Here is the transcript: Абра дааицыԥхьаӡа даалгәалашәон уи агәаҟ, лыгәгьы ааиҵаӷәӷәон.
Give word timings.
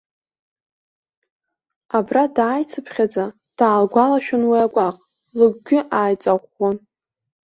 Абра 1.97 2.23
дааицыԥхьаӡа 2.35 3.25
даалгәалашәон 3.57 4.43
уи 4.49 4.57
агәаҟ, 4.65 4.95
лыгәгьы 5.37 5.79
ааиҵаӷәӷәон. 5.97 6.75